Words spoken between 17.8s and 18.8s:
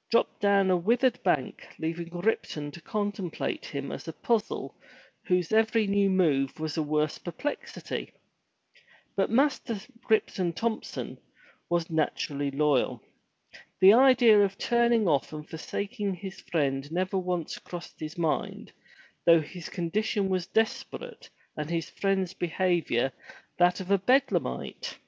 his mind,